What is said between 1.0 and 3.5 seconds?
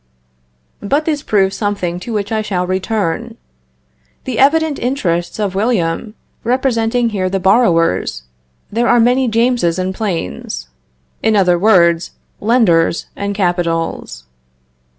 this proves something to which I shall return.